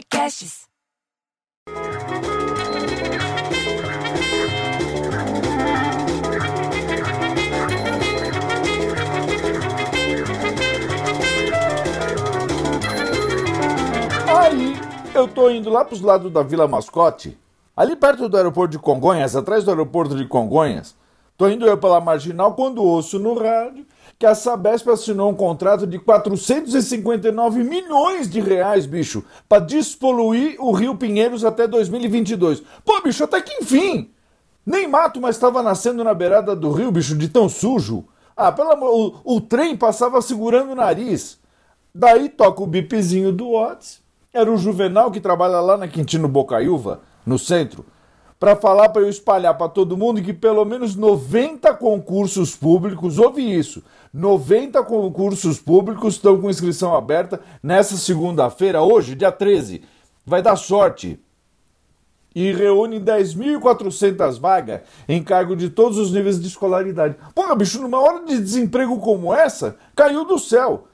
[0.00, 0.66] Podcasts.
[14.26, 14.74] Aí
[15.14, 17.38] eu tô indo lá pros lados da Vila Mascote,
[17.76, 20.96] ali perto do aeroporto de Congonhas, atrás do aeroporto de Congonhas.
[21.36, 23.86] Tô indo eu pela marginal quando ouço no rádio
[24.20, 30.72] que a Sabesp assinou um contrato de 459 milhões de reais, bicho, para despoluir o
[30.72, 32.62] Rio Pinheiros até 2022.
[32.84, 34.10] Pô, bicho, até que enfim!
[34.64, 38.04] Nem mato mais estava nascendo na beirada do rio, bicho, de tão sujo.
[38.36, 41.40] Ah, pelo amor, o, o trem passava segurando o nariz.
[41.94, 44.02] Daí toca o bipzinho do Watts.
[44.34, 47.86] Era o Juvenal que trabalha lá na Quintino Bocaiúva, no centro,
[48.40, 53.42] para falar para eu espalhar para todo mundo que pelo menos 90 concursos públicos, ouve
[53.42, 59.82] isso, 90 concursos públicos estão com inscrição aberta nessa segunda-feira, hoje, dia 13.
[60.24, 61.20] Vai dar sorte.
[62.34, 67.16] E reúne 10.400 vagas em cargo de todos os níveis de escolaridade.
[67.34, 70.86] Porra, bicho, numa hora de desemprego como essa, caiu do céu.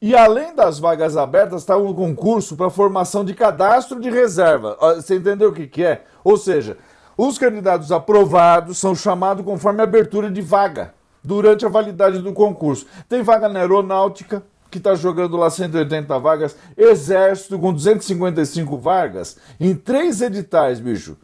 [0.00, 4.76] E além das vagas abertas, está um concurso para formação de cadastro de reserva.
[4.96, 6.04] Você entendeu o que, que é?
[6.24, 6.76] Ou seja,
[7.16, 12.86] os candidatos aprovados são chamados conforme abertura de vaga durante a validade do concurso.
[13.08, 19.74] Tem vaga na aeronáutica, que está jogando lá 180 vagas, Exército com 255 vagas, em
[19.74, 21.16] três editais, bicho.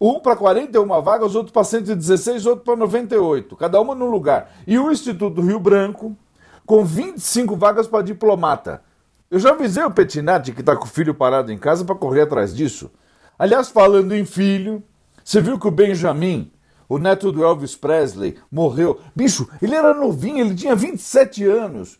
[0.00, 4.50] Um para 41 vagas, outro para 116, outro para 98, cada uma no lugar.
[4.66, 6.16] E o Instituto Rio Branco,
[6.64, 8.82] com 25 vagas para diplomata.
[9.30, 12.22] Eu já avisei o Petinati, que está com o filho parado em casa, para correr
[12.22, 12.90] atrás disso.
[13.38, 14.82] Aliás, falando em filho,
[15.26, 16.52] você viu que o Benjamin,
[16.88, 19.00] o neto do Elvis Presley, morreu.
[19.12, 21.98] Bicho, ele era novinho, ele tinha 27 anos.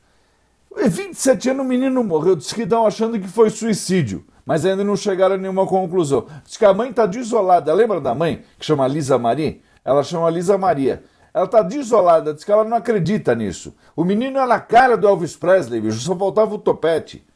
[0.76, 2.36] 27 anos o menino morreu.
[2.36, 6.28] Diz que estão achando que foi suicídio, mas ainda não chegaram a nenhuma conclusão.
[6.44, 7.74] Diz que a mãe está desolada.
[7.74, 9.60] Lembra da mãe, que chama Lisa Marie?
[9.84, 11.02] Ela chama Lisa Maria.
[11.34, 13.74] Ela está desolada, diz que ela não acredita nisso.
[13.96, 17.26] O menino era a cara do Elvis Presley, bicho, só faltava o topete.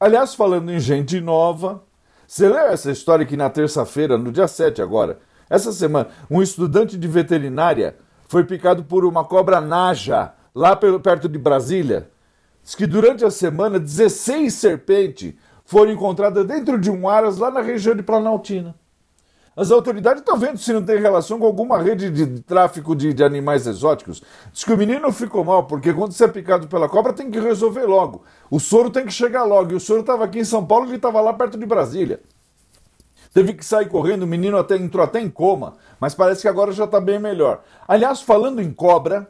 [0.00, 1.84] Aliás, falando em gente nova,
[2.32, 5.18] você leu essa história que na terça-feira, no dia 7 agora,
[5.50, 7.94] essa semana, um estudante de veterinária
[8.26, 12.08] foi picado por uma cobra naja, lá perto de Brasília.
[12.62, 15.34] Diz que durante a semana, 16 serpentes
[15.66, 18.74] foram encontradas dentro de um aras lá na região de Planaltina.
[19.54, 23.22] As autoridades estão vendo se não tem relação com alguma rede de tráfico de, de
[23.22, 24.22] animais exóticos.
[24.50, 27.38] Diz que o menino ficou mal, porque quando você é picado pela cobra tem que
[27.38, 28.24] resolver logo.
[28.50, 29.72] O soro tem que chegar logo.
[29.72, 32.20] E o soro estava aqui em São Paulo e ele estava lá perto de Brasília.
[33.34, 36.70] Teve que sair correndo, o menino até entrou até em coma, mas parece que agora
[36.72, 37.62] já está bem melhor.
[37.88, 39.28] Aliás, falando em cobra,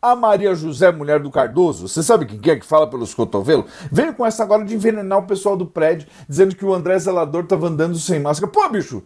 [0.00, 3.70] a Maria José, mulher do Cardoso, você sabe quem que é que fala pelos cotovelos?
[3.90, 7.44] Veio com essa agora de envenenar o pessoal do prédio, dizendo que o André Zelador
[7.44, 8.50] estava andando sem máscara.
[8.50, 9.02] Pô, bicho,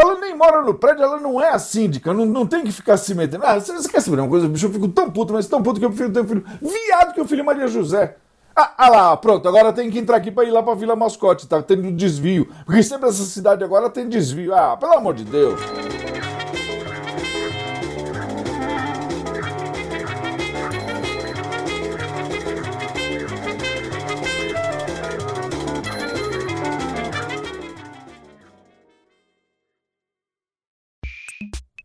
[0.00, 2.96] ela nem mora no prédio, ela não é a síndica, não, não tem que ficar
[2.96, 3.44] se metendo.
[3.44, 4.66] Ah, você, você quer saber uma coisa, bicho?
[4.66, 7.20] Eu fico tão puto, mas tão puto que eu prefiro ter um filho viado que
[7.20, 8.16] o filho Maria José.
[8.54, 11.46] Ah, ah lá, pronto, agora tem que entrar aqui pra ir lá pra Vila Mascote,
[11.46, 12.48] tá tendo desvio.
[12.64, 14.54] Porque sempre essa cidade agora tem desvio.
[14.54, 15.60] Ah, pelo amor de Deus.